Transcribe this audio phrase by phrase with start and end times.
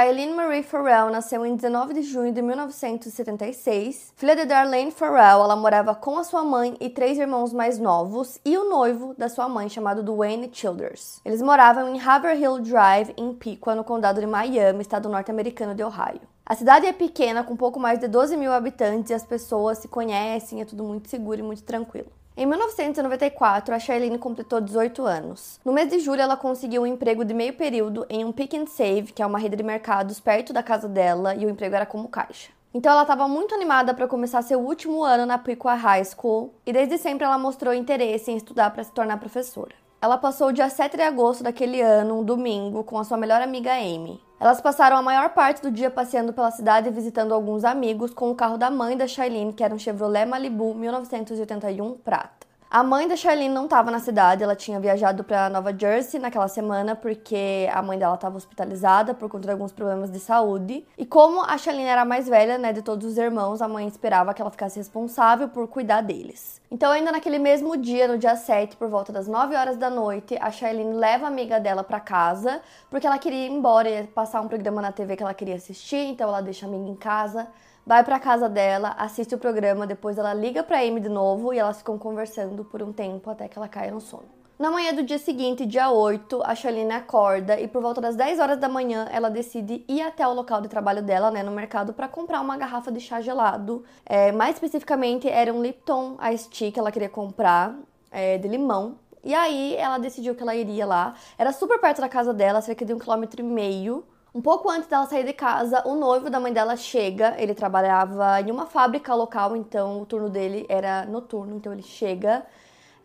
[0.00, 4.14] Shailene Marie Farrell nasceu em 19 de junho de 1976.
[4.16, 8.40] Filha de Darlene Farrell, ela morava com a sua mãe e três irmãos mais novos
[8.42, 11.20] e o noivo da sua mãe, chamado Dwayne Childers.
[11.22, 16.22] Eles moravam em Haverhill Drive, em Piqua, no condado de Miami, estado norte-americano de Ohio.
[16.46, 19.88] A cidade é pequena, com pouco mais de 12 mil habitantes, e as pessoas se
[19.88, 22.10] conhecem, é tudo muito seguro e muito tranquilo.
[22.40, 25.60] Em 1994, a Charlene completou 18 anos.
[25.62, 28.64] No mês de julho, ela conseguiu um emprego de meio período em um Pick and
[28.64, 31.84] Save, que é uma rede de mercados perto da casa dela, e o emprego era
[31.84, 32.48] como caixa.
[32.72, 36.72] Então ela estava muito animada para começar seu último ano na Piqua High School, e
[36.72, 39.74] desde sempre ela mostrou interesse em estudar para se tornar professora.
[40.02, 43.42] Ela passou o dia 7 de agosto daquele ano, um domingo, com a sua melhor
[43.42, 44.18] amiga Amy.
[44.40, 48.30] Elas passaram a maior parte do dia passeando pela cidade e visitando alguns amigos com
[48.30, 52.49] o carro da mãe da Shailene, que era um Chevrolet Malibu 1981 prata.
[52.72, 56.46] A mãe da Charlene não estava na cidade, ela tinha viajado para Nova Jersey naquela
[56.46, 60.86] semana porque a mãe dela estava hospitalizada por conta de alguns problemas de saúde.
[60.96, 63.88] E como a Charlene era a mais velha, né, de todos os irmãos, a mãe
[63.88, 66.62] esperava que ela ficasse responsável por cuidar deles.
[66.70, 70.38] Então, ainda naquele mesmo dia, no dia 7, por volta das 9 horas da noite,
[70.40, 74.40] a Charlene leva a amiga dela para casa porque ela queria ir embora e passar
[74.40, 77.48] um programa na TV que ela queria assistir, então ela deixa a amiga em casa
[77.86, 81.58] vai para casa dela, assiste o programa, depois ela liga para Amy de novo e
[81.58, 84.40] elas ficam conversando por um tempo até que ela caia no sono.
[84.60, 88.38] Na manhã do dia seguinte, dia 8, a Charlene acorda e por volta das 10
[88.40, 91.94] horas da manhã ela decide ir até o local de trabalho dela, né, no mercado,
[91.94, 93.82] para comprar uma garrafa de chá gelado.
[94.04, 97.74] É, mais especificamente, era um Lipton Ice Tea que ela queria comprar,
[98.10, 98.96] é, de limão.
[99.24, 101.14] E aí ela decidiu que ela iria lá.
[101.38, 104.04] Era super perto da casa dela, cerca de um quilômetro e meio.
[104.32, 107.34] Um pouco antes dela sair de casa, o noivo da mãe dela chega.
[107.36, 111.56] Ele trabalhava em uma fábrica local, então o turno dele era noturno.
[111.56, 112.46] Então ele chega,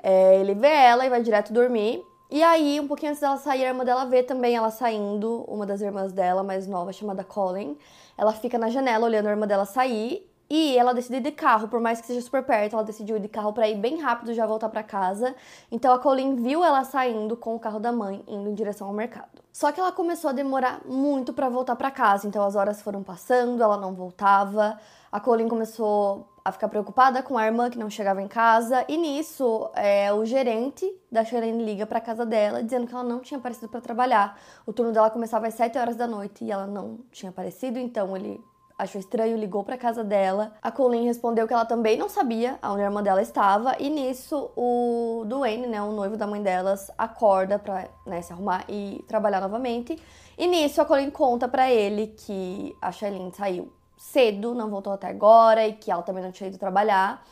[0.04, 2.04] é, ele vê ela e vai direto dormir.
[2.30, 5.66] E aí, um pouquinho antes dela sair, a irmã dela vê também ela saindo, uma
[5.66, 7.78] das irmãs dela, mais nova, chamada Colin.
[8.18, 11.68] Ela fica na janela olhando a irmã dela sair e ela decide ir de carro,
[11.68, 14.34] por mais que seja super perto, ela decidiu ir de carro para ir bem rápido
[14.34, 15.36] já voltar para casa.
[15.72, 18.94] Então a Colleen viu ela saindo com o carro da mãe indo em direção ao
[18.94, 19.44] mercado.
[19.52, 23.02] Só que ela começou a demorar muito para voltar para casa, então as horas foram
[23.02, 24.78] passando, ela não voltava.
[25.12, 28.98] A Colleen começou a ficar preocupada com a irmã que não chegava em casa e
[28.98, 33.40] nisso é, o gerente da Sharon liga para casa dela dizendo que ela não tinha
[33.40, 34.40] aparecido para trabalhar.
[34.64, 38.16] O turno dela começava às 7 horas da noite e ela não tinha aparecido, então
[38.16, 38.40] ele
[38.78, 40.54] achou estranho, ligou para casa dela.
[40.62, 44.52] A Colleen respondeu que ela também não sabia onde a irmã dela estava e nisso
[44.56, 49.42] o Duane, né, o noivo da mãe delas, acorda para né, se arrumar e trabalhar
[49.42, 49.98] novamente.
[50.38, 55.08] E nisso a Colleen conta para ele que a Shailene saiu cedo, não voltou até
[55.08, 57.26] agora e que ela também não tinha ido trabalhar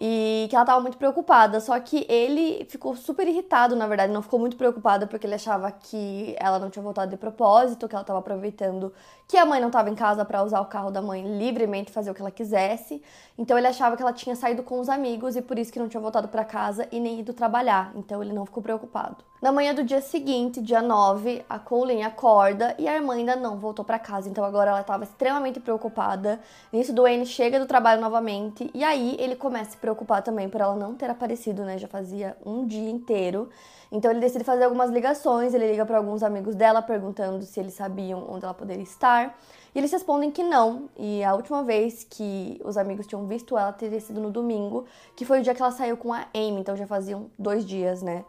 [0.00, 1.60] e que ela tava muito preocupada.
[1.60, 5.70] Só que ele ficou super irritado, na verdade, não ficou muito preocupado porque ele achava
[5.70, 8.92] que ela não tinha voltado de propósito, que ela tava aproveitando
[9.28, 12.10] que a mãe não tava em casa para usar o carro da mãe livremente, fazer
[12.10, 13.02] o que ela quisesse.
[13.36, 15.88] Então ele achava que ela tinha saído com os amigos e por isso que não
[15.88, 17.92] tinha voltado para casa e nem ido trabalhar.
[17.94, 19.29] Então ele não ficou preocupado.
[19.40, 23.56] Na manhã do dia seguinte, dia 9, a Colleen acorda e a irmã ainda não
[23.56, 24.28] voltou para casa.
[24.28, 26.38] Então agora ela estava extremamente preocupada.
[26.70, 30.60] Nisso, Duane chega do trabalho novamente e aí ele começa a se preocupar também por
[30.60, 31.78] ela não ter aparecido, né?
[31.78, 33.48] Já fazia um dia inteiro.
[33.90, 37.72] Então ele decide fazer algumas ligações, ele liga para alguns amigos dela perguntando se eles
[37.72, 39.38] sabiam onde ela poderia estar.
[39.74, 40.90] E eles respondem que não.
[40.98, 44.84] E a última vez que os amigos tinham visto ela teria sido no domingo,
[45.16, 48.02] que foi o dia que ela saiu com a Amy, então já faziam dois dias,
[48.02, 48.22] né?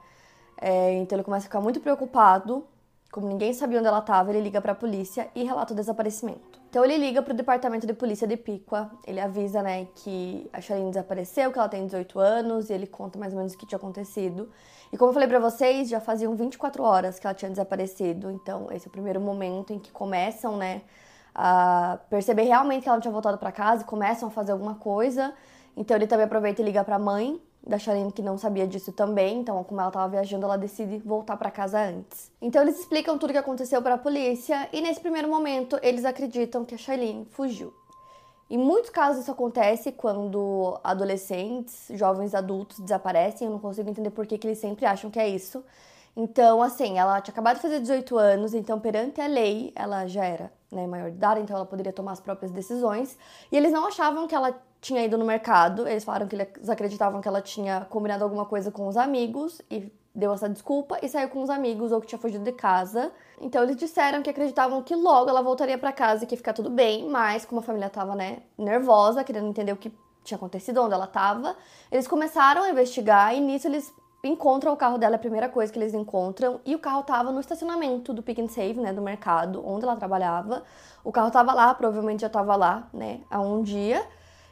[0.61, 2.65] É, então ele começa a ficar muito preocupado.
[3.11, 6.61] Como ninguém sabia onde ela estava, ele liga para a polícia e relata o desaparecimento.
[6.69, 10.61] Então ele liga para o departamento de polícia de Piqua, ele avisa, né, que a
[10.61, 13.65] Charlene desapareceu, que ela tem 18 anos, e ele conta mais ou menos o que
[13.65, 14.49] tinha acontecido.
[14.93, 18.67] E como eu falei para vocês, já faziam 24 horas que ela tinha desaparecido, então
[18.71, 20.81] esse é o primeiro momento em que começam, né,
[21.35, 25.33] a perceber realmente que ela não tinha voltado para casa começam a fazer alguma coisa.
[25.75, 28.91] Então ele também aproveita e liga para a mãe da Charlene que não sabia disso
[28.91, 32.31] também, então como ela estava viajando, ela decide voltar para casa antes.
[32.41, 36.05] Então eles explicam tudo o que aconteceu para a polícia e nesse primeiro momento eles
[36.05, 37.73] acreditam que a Charlene fugiu.
[38.49, 44.27] Em muitos casos isso acontece quando adolescentes, jovens adultos desaparecem, eu não consigo entender por
[44.27, 45.63] que, que eles sempre acham que é isso.
[46.15, 50.25] Então, assim, ela tinha acabado de fazer 18 anos, então perante a lei ela já
[50.25, 53.17] era né, maior de idade, então ela poderia tomar as próprias decisões.
[53.49, 57.21] E eles não achavam que ela tinha ido no mercado, eles falaram que eles acreditavam
[57.21, 61.29] que ela tinha combinado alguma coisa com os amigos e deu essa desculpa e saiu
[61.29, 63.11] com os amigos ou que tinha fugido de casa.
[63.39, 66.53] Então eles disseram que acreditavam que logo ela voltaria para casa e que ia ficar
[66.53, 69.93] tudo bem, mas como a família tava, né, nervosa, querendo entender o que
[70.23, 71.55] tinha acontecido, onde ela tava,
[71.91, 73.93] eles começaram a investigar e nisso eles
[74.23, 77.31] encontram o carro dela, é a primeira coisa que eles encontram, e o carro tava
[77.31, 80.63] no estacionamento do Pick and Save, né, do mercado, onde ela trabalhava.
[81.03, 84.05] O carro tava lá, provavelmente já tava lá, né, há um dia.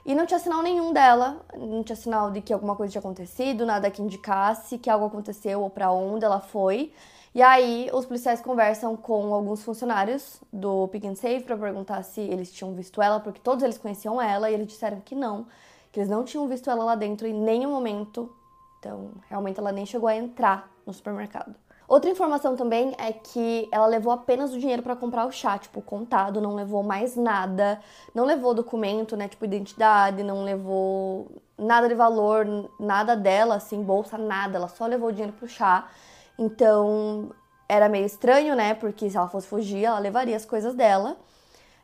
[0.09, 3.63] E não tinha sinal nenhum dela, não tinha sinal de que alguma coisa tinha acontecido,
[3.63, 6.91] nada que indicasse que algo aconteceu ou para onde ela foi.
[7.35, 12.21] E aí os policiais conversam com alguns funcionários do Pick and Save para perguntar se
[12.21, 15.45] eles tinham visto ela, porque todos eles conheciam ela e eles disseram que não,
[15.91, 18.35] que eles não tinham visto ela lá dentro em nenhum momento
[18.79, 21.53] então, realmente ela nem chegou a entrar no supermercado.
[21.89, 25.81] Outra informação também é que ela levou apenas o dinheiro para comprar o chá, tipo,
[25.81, 27.81] contado, não levou mais nada,
[28.13, 32.45] não levou documento, né, tipo identidade, não levou nada de valor,
[32.79, 35.89] nada dela, assim, bolsa, nada, ela só levou o dinheiro pro chá.
[36.37, 37.31] Então,
[37.67, 41.17] era meio estranho, né, porque se ela fosse fugir, ela levaria as coisas dela.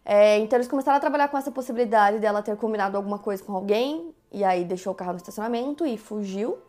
[0.05, 3.55] É, então, eles começaram a trabalhar com essa possibilidade dela ter combinado alguma coisa com
[3.55, 6.59] alguém, e aí deixou o carro no estacionamento e fugiu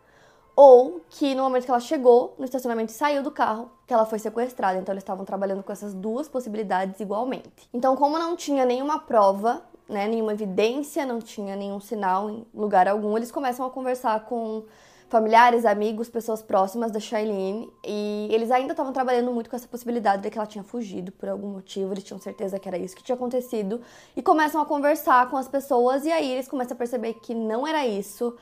[0.56, 4.06] ou que no momento que ela chegou no estacionamento e saiu do carro, que ela
[4.06, 4.79] foi sequestrada.
[4.79, 7.69] Então eles estavam trabalhando com essas duas possibilidades igualmente.
[7.75, 12.88] Então, como não tinha nenhuma prova, né, nenhuma evidência, não tinha nenhum sinal em lugar
[12.88, 14.64] algum, eles começam a conversar com
[15.08, 20.23] familiares, amigos, pessoas próximas da Shailene, e eles ainda estavam trabalhando muito com essa possibilidade
[20.23, 23.05] de que ela tinha fugido por algum motivo, eles tinham certeza que era isso que
[23.05, 23.81] tinha acontecido,
[24.17, 27.64] e começam a conversar com as pessoas, e aí eles começam a perceber que não
[27.64, 28.37] era isso.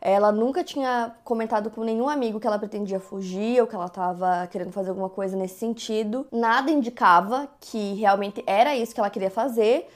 [0.00, 4.46] Ela nunca tinha comentado com nenhum amigo que ela pretendia fugir ou que ela estava
[4.46, 6.26] querendo fazer alguma coisa nesse sentido.
[6.30, 9.88] Nada indicava que realmente era isso que ela queria fazer.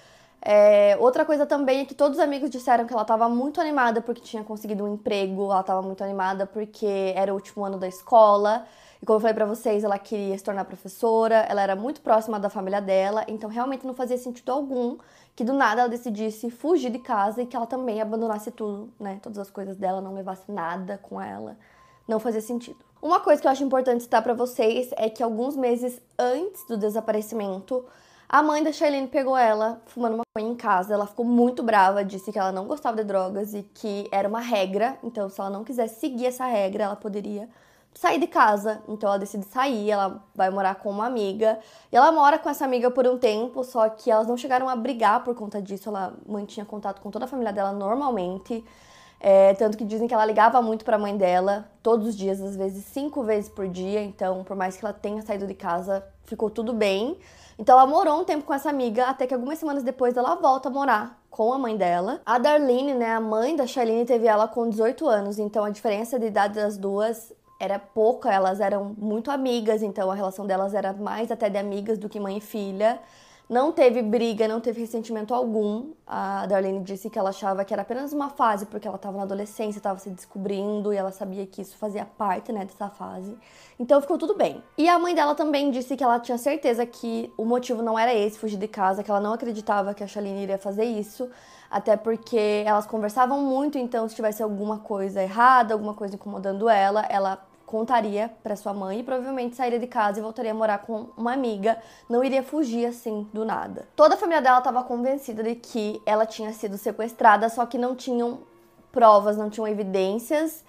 [0.44, 4.00] É, outra coisa também é que todos os amigos disseram que ela estava muito animada
[4.00, 7.86] porque tinha conseguido um emprego, ela estava muito animada porque era o último ano da
[7.86, 8.66] escola.
[9.02, 12.38] E como eu falei para vocês, ela queria se tornar professora, ela era muito próxima
[12.38, 14.96] da família dela, então realmente não fazia sentido algum
[15.34, 19.18] que do nada ela decidisse fugir de casa e que ela também abandonasse tudo, né?
[19.20, 21.56] Todas as coisas dela, não levasse nada com ela.
[22.06, 22.78] Não fazia sentido.
[23.00, 26.76] Uma coisa que eu acho importante citar para vocês é que alguns meses antes do
[26.76, 27.84] desaparecimento,
[28.28, 30.94] a mãe da Shailene pegou ela fumando maconha em casa.
[30.94, 34.40] Ela ficou muito brava, disse que ela não gostava de drogas e que era uma
[34.40, 34.96] regra.
[35.02, 37.48] Então, se ela não quisesse seguir essa regra, ela poderia
[37.94, 38.82] sair de casa.
[38.88, 41.58] Então ela decide sair, ela vai morar com uma amiga.
[41.90, 44.76] E ela mora com essa amiga por um tempo, só que elas não chegaram a
[44.76, 45.88] brigar por conta disso.
[45.88, 48.64] Ela mantinha contato com toda a família dela normalmente.
[49.24, 52.40] É, tanto que dizem que ela ligava muito para a mãe dela todos os dias,
[52.40, 54.02] às vezes cinco vezes por dia.
[54.02, 57.16] Então, por mais que ela tenha saído de casa, ficou tudo bem.
[57.56, 60.68] Então, ela morou um tempo com essa amiga, até que algumas semanas depois ela volta
[60.68, 62.20] a morar com a mãe dela.
[62.26, 65.38] A Darlene, né, a mãe da Shailene, teve ela com 18 anos.
[65.38, 70.16] Então, a diferença de idade das duas era pouca, elas eram muito amigas, então a
[70.16, 72.98] relação delas era mais até de amigas do que mãe e filha.
[73.48, 75.92] Não teve briga, não teve ressentimento algum.
[76.04, 79.22] A Darlene disse que ela achava que era apenas uma fase, porque ela estava na
[79.22, 83.36] adolescência, estava se descobrindo e ela sabia que isso fazia parte né, dessa fase.
[83.78, 84.60] Então ficou tudo bem.
[84.76, 88.12] E a mãe dela também disse que ela tinha certeza que o motivo não era
[88.12, 91.28] esse, fugir de casa, que ela não acreditava que a Shaline iria fazer isso,
[91.70, 97.04] até porque elas conversavam muito, então se tivesse alguma coisa errada, alguma coisa incomodando ela,
[97.08, 101.06] ela contaria para sua mãe e provavelmente sairia de casa e voltaria a morar com
[101.16, 103.88] uma amiga, não iria fugir assim do nada.
[103.96, 107.96] Toda a família dela estava convencida de que ela tinha sido sequestrada, só que não
[107.96, 108.40] tinham
[108.92, 110.62] provas, não tinham evidências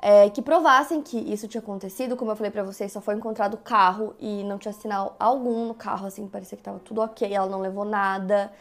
[0.00, 2.16] é, que provassem que isso tinha acontecido.
[2.16, 5.66] Como eu falei para vocês, só foi encontrado o carro e não tinha sinal algum
[5.66, 8.52] no carro, assim, parecia que estava tudo ok, ela não levou nada.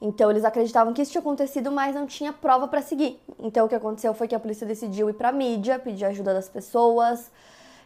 [0.00, 3.20] Então eles acreditavam que isso tinha acontecido, mas não tinha prova para seguir.
[3.38, 6.48] Então o que aconteceu foi que a polícia decidiu ir para mídia, pedir ajuda das
[6.48, 7.30] pessoas,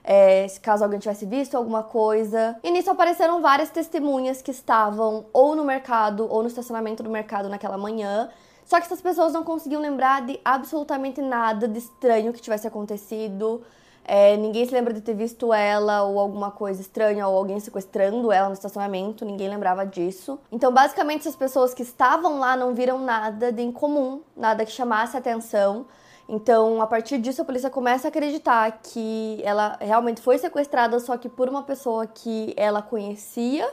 [0.03, 2.59] é, caso alguém tivesse visto alguma coisa.
[2.63, 7.49] E nisso apareceram várias testemunhas que estavam ou no mercado ou no estacionamento do mercado
[7.49, 8.29] naquela manhã.
[8.65, 13.63] Só que essas pessoas não conseguiam lembrar de absolutamente nada de estranho que tivesse acontecido.
[14.05, 18.33] É, ninguém se lembra de ter visto ela ou alguma coisa estranha ou alguém sequestrando
[18.33, 20.39] ela no estacionamento, ninguém lembrava disso.
[20.51, 25.17] Então, basicamente, essas pessoas que estavam lá não viram nada de incomum, nada que chamasse
[25.17, 25.87] atenção.
[26.29, 31.17] Então, a partir disso, a polícia começa a acreditar que ela realmente foi sequestrada, só
[31.17, 33.69] que por uma pessoa que ela conhecia,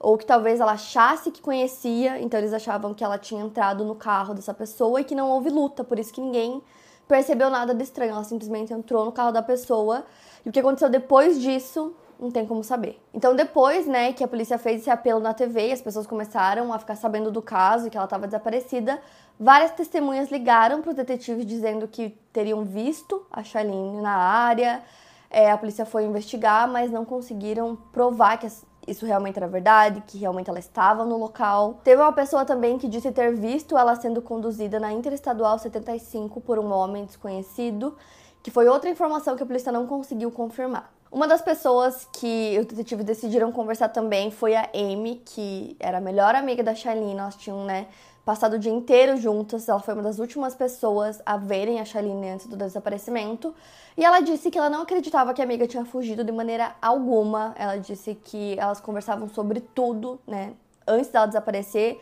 [0.00, 3.94] ou que talvez ela achasse que conhecia, então eles achavam que ela tinha entrado no
[3.94, 6.62] carro dessa pessoa e que não houve luta, por isso que ninguém
[7.10, 8.12] percebeu nada de estranho.
[8.12, 10.06] Ela simplesmente entrou no carro da pessoa.
[10.46, 13.02] E o que aconteceu depois disso, não tem como saber.
[13.12, 16.72] Então, depois, né, que a polícia fez esse apelo na TV e as pessoas começaram
[16.72, 19.02] a ficar sabendo do caso e que ela estava desaparecida,
[19.38, 24.80] várias testemunhas ligaram para os detetives dizendo que teriam visto a Charlene na área.
[25.28, 28.46] É, a polícia foi investigar, mas não conseguiram provar que
[28.90, 31.80] isso realmente era verdade, que realmente ela estava no local.
[31.84, 36.58] Teve uma pessoa também que disse ter visto ela sendo conduzida na Interestadual 75 por
[36.58, 37.96] um homem desconhecido,
[38.42, 40.92] que foi outra informação que a polícia não conseguiu confirmar.
[41.12, 46.00] Uma das pessoas que os detetives decidiram conversar também foi a Amy, que era a
[46.00, 47.18] melhor amiga da Charlene.
[47.18, 47.88] Elas tinham, né,
[48.30, 49.68] passado o dia inteiro juntas.
[49.68, 53.52] Ela foi uma das últimas pessoas a verem a Charlene antes do desaparecimento.
[53.96, 57.52] E ela disse que ela não acreditava que a amiga tinha fugido de maneira alguma.
[57.58, 60.52] Ela disse que elas conversavam sobre tudo, né,
[60.86, 62.00] antes dela desaparecer.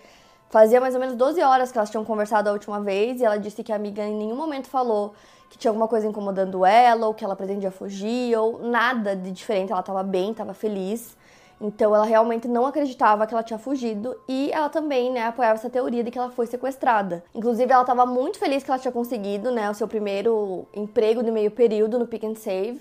[0.51, 3.39] Fazia mais ou menos 12 horas que elas tinham conversado a última vez e ela
[3.39, 5.15] disse que a amiga em nenhum momento falou
[5.49, 9.73] que tinha alguma coisa incomodando ela, ou que ela pretendia fugir, ou nada de diferente.
[9.73, 11.17] Ela estava bem, estava feliz.
[11.61, 15.69] Então ela realmente não acreditava que ela tinha fugido e ela também, né, apoiava essa
[15.71, 17.25] teoria de que ela foi sequestrada.
[17.35, 21.31] Inclusive ela estava muito feliz que ela tinha conseguido, né, o seu primeiro emprego de
[21.31, 22.81] meio período no Pick and Save.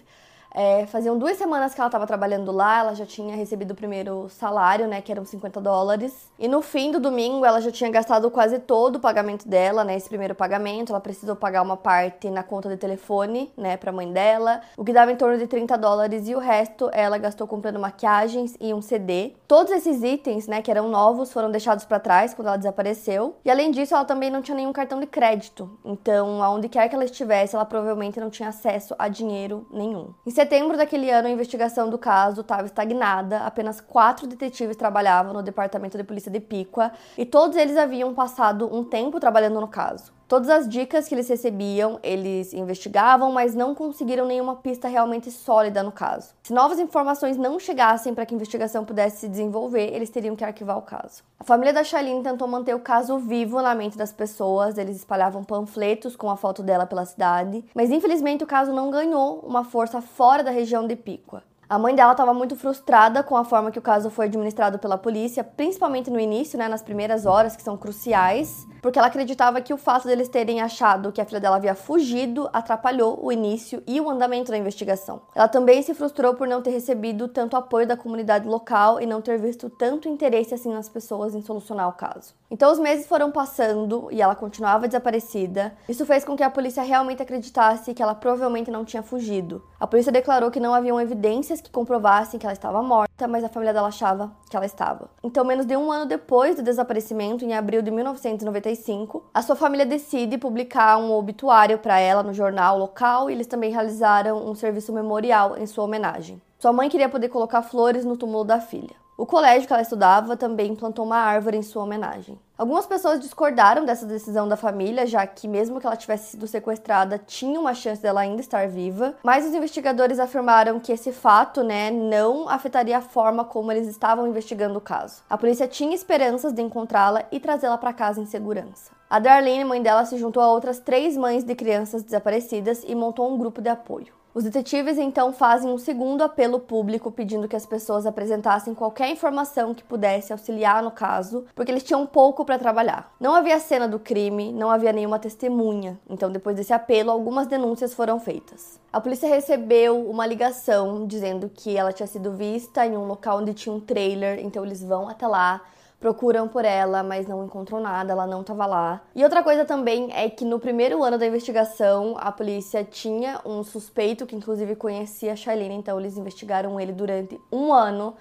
[0.59, 4.27] É, faziam duas semanas que ela estava trabalhando lá, ela já tinha recebido o primeiro
[4.27, 6.31] salário, né, que eram 50 dólares.
[6.39, 9.95] E no fim do domingo, ela já tinha gastado quase todo o pagamento dela, né,
[9.95, 10.91] esse primeiro pagamento.
[10.91, 14.83] Ela precisou pagar uma parte na conta de telefone, né, para a mãe dela, o
[14.83, 18.73] que dava em torno de 30 dólares, e o resto ela gastou comprando maquiagens e
[18.73, 19.35] um CD.
[19.47, 23.35] Todos esses itens, né, que eram novos, foram deixados para trás quando ela desapareceu.
[23.45, 25.69] E além disso, ela também não tinha nenhum cartão de crédito.
[25.85, 30.15] Então, aonde quer que ela estivesse, ela provavelmente não tinha acesso a dinheiro nenhum.
[30.25, 33.39] Em setembro daquele ano, a investigação do caso estava estagnada.
[33.39, 38.73] Apenas quatro detetives trabalhavam no Departamento de Polícia de Piqua e todos eles haviam passado
[38.73, 40.16] um tempo trabalhando no caso.
[40.27, 45.81] Todas as dicas que eles recebiam, eles investigavam, mas não conseguiram nenhuma pista realmente sólida
[45.81, 46.33] no caso.
[46.43, 50.43] Se novas informações não chegassem para que a investigação pudesse se desenvolver, eles teriam que
[50.43, 51.23] arquivar o caso.
[51.39, 55.45] A família da Charlene tentou manter o caso vivo na mente das pessoas, eles espalhavam
[55.45, 60.01] panfletos com a foto dela pela cidade, mas infelizmente o caso não ganhou uma força
[60.01, 61.41] fora da região de Piqua.
[61.69, 64.97] A mãe dela estava muito frustrada com a forma que o caso foi administrado pela
[64.97, 69.73] polícia, principalmente no início, né, nas primeiras horas, que são cruciais, porque ela acreditava que
[69.73, 73.99] o fato deles terem achado que a filha dela havia fugido atrapalhou o início e
[73.99, 75.21] o andamento da investigação.
[75.35, 79.21] Ela também se frustrou por não ter recebido tanto apoio da comunidade local e não
[79.21, 82.33] ter visto tanto interesse assim nas pessoas em solucionar o caso.
[82.49, 85.75] Então os meses foram passando e ela continuava desaparecida.
[85.87, 89.61] Isso fez com que a polícia realmente acreditasse que ela provavelmente não tinha fugido.
[89.77, 93.49] A polícia declarou que não haviam evidências que comprovassem que ela estava morta, mas a
[93.49, 95.09] família dela achava que ela estava.
[95.21, 99.85] Então, menos de um ano depois do desaparecimento, em abril de 1995, a sua família
[99.85, 104.93] decide publicar um obituário para ela no jornal local e eles também realizaram um serviço
[104.93, 106.41] memorial em sua homenagem.
[106.57, 108.95] Sua mãe queria poder colocar flores no túmulo da filha.
[109.17, 112.39] O colégio que ela estudava também plantou uma árvore em sua homenagem.
[112.55, 117.17] Algumas pessoas discordaram dessa decisão da família, já que, mesmo que ela tivesse sido sequestrada,
[117.17, 119.15] tinha uma chance dela ainda estar viva.
[119.23, 124.27] Mas os investigadores afirmaram que esse fato, né, não afetaria a forma como eles estavam
[124.27, 125.23] investigando o caso.
[125.27, 128.91] A polícia tinha esperanças de encontrá-la e trazê-la para casa em segurança.
[129.09, 133.33] A Darlene, mãe dela, se juntou a outras três mães de crianças desaparecidas e montou
[133.33, 134.13] um grupo de apoio.
[134.37, 139.73] Os detetives então fazem um segundo apelo público pedindo que as pessoas apresentassem qualquer informação
[139.73, 143.11] que pudesse auxiliar no caso, porque eles tinham pouco para trabalhar.
[143.19, 147.95] Não havia cena do crime, não havia nenhuma testemunha, então depois desse apelo, algumas denúncias
[147.95, 148.79] foram feitas.
[148.93, 153.55] A polícia recebeu uma ligação dizendo que ela tinha sido vista em um local onde
[153.55, 155.63] tinha um trailer, então eles vão até lá
[155.99, 159.01] procuram por ela, mas não encontram nada, ela não estava lá.
[159.15, 163.63] E outra coisa também é que no primeiro ano da investigação, a polícia tinha um
[163.63, 168.15] suspeito que inclusive conhecia a Charlene, então eles investigaram ele durante um ano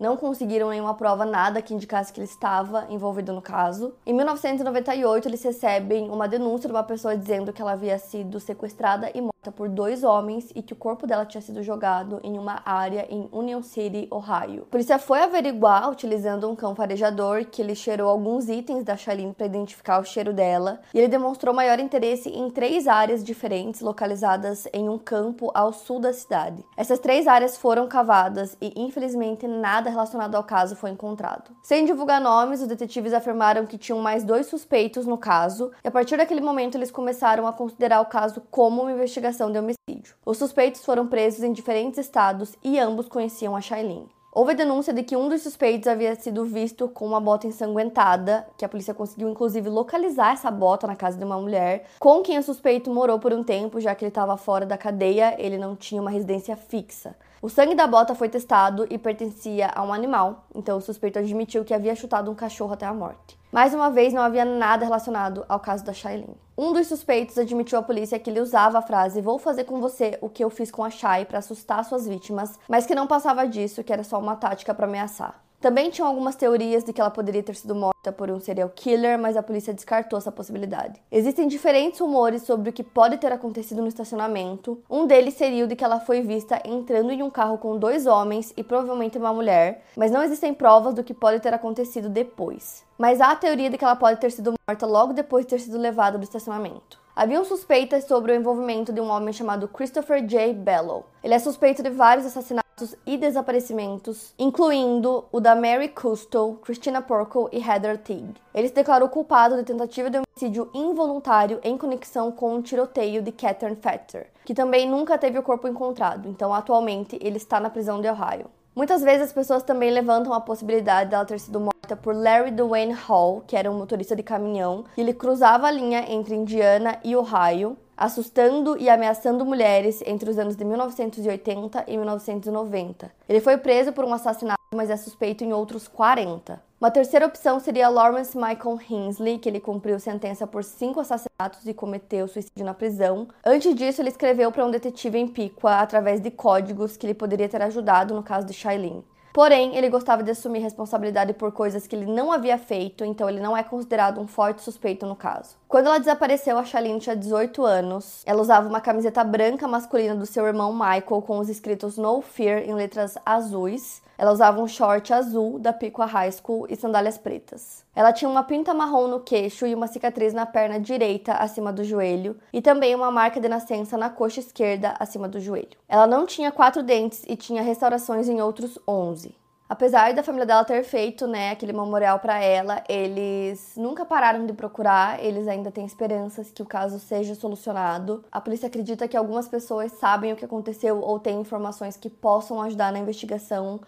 [0.00, 3.94] não conseguiram nenhuma prova, nada que indicasse que ele estava envolvido no caso.
[4.06, 9.10] Em 1998, eles recebem uma denúncia de uma pessoa dizendo que ela havia sido sequestrada
[9.14, 12.62] e morta por dois homens e que o corpo dela tinha sido jogado em uma
[12.64, 14.62] área em Union City, Ohio.
[14.62, 19.34] A polícia foi averiguar utilizando um cão farejador que ele cheirou alguns itens da Charlene
[19.34, 24.66] para identificar o cheiro dela e ele demonstrou maior interesse em três áreas diferentes localizadas
[24.72, 26.64] em um campo ao sul da cidade.
[26.76, 31.50] Essas três áreas foram cavadas e infelizmente nada relacionado ao caso foi encontrado.
[31.62, 35.90] Sem divulgar nomes, os detetives afirmaram que tinham mais dois suspeitos no caso, e a
[35.90, 40.14] partir daquele momento eles começaram a considerar o caso como uma investigação de homicídio.
[40.24, 44.08] Os suspeitos foram presos em diferentes estados e ambos conheciam a Shailene.
[44.32, 48.46] Houve a denúncia de que um dos suspeitos havia sido visto com uma bota ensanguentada,
[48.56, 52.38] que a polícia conseguiu inclusive localizar essa bota na casa de uma mulher, com quem
[52.38, 55.74] o suspeito morou por um tempo, já que ele estava fora da cadeia, ele não
[55.74, 57.16] tinha uma residência fixa.
[57.42, 61.64] O sangue da bota foi testado e pertencia a um animal, então o suspeito admitiu
[61.64, 63.38] que havia chutado um cachorro até a morte.
[63.50, 66.36] Mais uma vez, não havia nada relacionado ao caso da Shailene.
[66.56, 70.18] Um dos suspeitos admitiu à polícia que ele usava a frase "Vou fazer com você
[70.20, 73.48] o que eu fiz com a Shai" para assustar suas vítimas, mas que não passava
[73.48, 75.42] disso, que era só uma tática para ameaçar.
[75.60, 79.18] Também tinham algumas teorias de que ela poderia ter sido morta por um serial killer,
[79.18, 80.98] mas a polícia descartou essa possibilidade.
[81.12, 84.82] Existem diferentes rumores sobre o que pode ter acontecido no estacionamento.
[84.88, 88.06] Um deles seria o de que ela foi vista entrando em um carro com dois
[88.06, 92.82] homens e provavelmente uma mulher, mas não existem provas do que pode ter acontecido depois.
[92.96, 95.60] Mas há a teoria de que ela pode ter sido morta logo depois de ter
[95.60, 96.98] sido levada do estacionamento.
[97.14, 100.54] Haviam suspeitas sobre o envolvimento de um homem chamado Christopher J.
[100.54, 101.04] Bellow.
[101.22, 102.69] Ele é suspeito de vários assassinatos
[103.06, 108.34] e desaparecimentos, incluindo o da Mary Cousteau, Christina Porco e Heather Teague.
[108.54, 113.32] Ele se declarou culpado de tentativa de homicídio involuntário em conexão com o tiroteio de
[113.32, 118.00] Catherine Fetter, que também nunca teve o corpo encontrado, então atualmente ele está na prisão
[118.00, 118.46] de Ohio.
[118.74, 122.92] Muitas vezes as pessoas também levantam a possibilidade dela ter sido morta por Larry Dwayne
[122.92, 127.16] Hall, que era um motorista de caminhão, e ele cruzava a linha entre Indiana e
[127.16, 133.12] Ohio, assustando e ameaçando mulheres entre os anos de 1980 e 1990.
[133.28, 136.62] Ele foi preso por um assassinato, mas é suspeito em outros 40.
[136.80, 141.74] Uma terceira opção seria Lawrence Michael Hensley, que ele cumpriu sentença por cinco assassinatos e
[141.74, 143.28] cometeu suicídio na prisão.
[143.44, 147.50] Antes disso, ele escreveu para um detetive em Piqua através de códigos que ele poderia
[147.50, 149.04] ter ajudado no caso de Shailene.
[149.34, 153.40] Porém, ele gostava de assumir responsabilidade por coisas que ele não havia feito, então ele
[153.40, 155.59] não é considerado um forte suspeito no caso.
[155.70, 158.24] Quando ela desapareceu, a Shaline tinha 18 anos.
[158.26, 162.68] Ela usava uma camiseta branca masculina do seu irmão Michael com os escritos No Fear
[162.68, 164.02] em letras azuis.
[164.18, 167.84] Ela usava um short azul da Piqua High School e sandálias pretas.
[167.94, 171.84] Ela tinha uma pinta marrom no queixo e uma cicatriz na perna direita acima do
[171.84, 175.78] joelho e também uma marca de nascença na coxa esquerda acima do joelho.
[175.88, 179.38] Ela não tinha quatro dentes e tinha restaurações em outros 11.
[179.70, 184.52] Apesar da família dela ter feito, né, aquele memorial para ela, eles nunca pararam de
[184.52, 188.24] procurar, eles ainda têm esperanças que o caso seja solucionado.
[188.32, 192.60] A polícia acredita que algumas pessoas sabem o que aconteceu ou têm informações que possam
[192.62, 193.80] ajudar na investigação,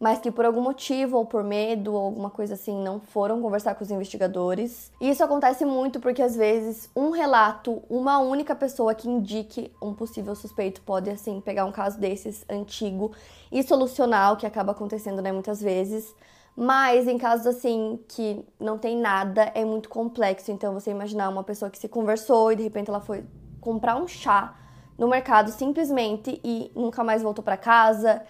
[0.00, 3.74] mas que por algum motivo, ou por medo, ou alguma coisa assim, não foram conversar
[3.74, 4.90] com os investigadores.
[4.98, 9.92] E isso acontece muito porque às vezes um relato, uma única pessoa que indique um
[9.92, 13.12] possível suspeito pode assim pegar um caso desses antigo
[13.52, 16.14] e solucionar o que acaba acontecendo, né, muitas vezes.
[16.56, 20.50] Mas em casos assim que não tem nada, é muito complexo.
[20.50, 23.22] Então você imaginar uma pessoa que se conversou e de repente ela foi
[23.60, 24.56] comprar um chá
[24.96, 28.22] no mercado simplesmente e nunca mais voltou para casa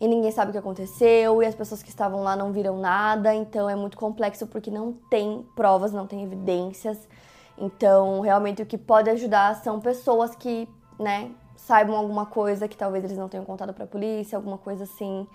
[0.00, 3.34] e ninguém sabe o que aconteceu e as pessoas que estavam lá não viram nada,
[3.34, 7.08] então é muito complexo porque não tem provas, não tem evidências.
[7.56, 13.04] Então, realmente o que pode ajudar são pessoas que, né, saibam alguma coisa que talvez
[13.04, 15.26] eles não tenham contado para a polícia, alguma coisa assim.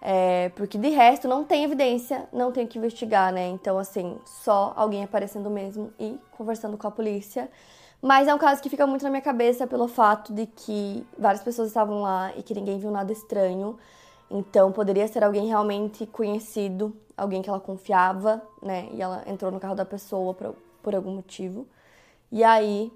[0.00, 3.46] É, porque de resto não tem evidência, não tem o que investigar, né?
[3.46, 7.48] Então, assim, só alguém aparecendo mesmo e conversando com a polícia.
[8.02, 11.40] Mas é um caso que fica muito na minha cabeça pelo fato de que várias
[11.40, 13.78] pessoas estavam lá e que ninguém viu nada estranho.
[14.28, 18.88] Então poderia ser alguém realmente conhecido, alguém que ela confiava, né?
[18.92, 21.64] E ela entrou no carro da pessoa por, por algum motivo.
[22.32, 22.92] E aí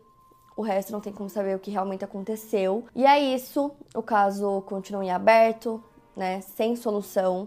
[0.57, 2.85] o resto não tem como saber o que realmente aconteceu.
[2.93, 5.81] E é isso, o caso continua em aberto,
[6.17, 6.41] né?
[6.41, 7.47] Sem solução.